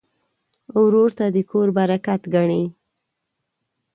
ورور 0.83 1.09
ته 1.17 1.25
د 1.35 1.37
کور 1.49 1.67
برکت 1.77 2.21
ګڼې. 2.33 2.63